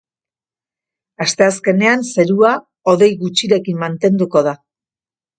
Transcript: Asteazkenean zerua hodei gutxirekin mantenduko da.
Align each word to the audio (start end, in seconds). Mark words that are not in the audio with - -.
Asteazkenean 1.25 2.01
zerua 2.15 2.53
hodei 2.93 3.09
gutxirekin 3.19 3.77
mantenduko 3.83 4.43
da. 4.49 4.55